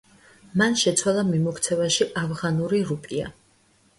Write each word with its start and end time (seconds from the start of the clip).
მან 0.61 0.77
შეცვალა 0.83 1.23
მიმოქცევაში 1.27 2.09
ავღანური 2.23 2.83
რუპია. 2.93 3.31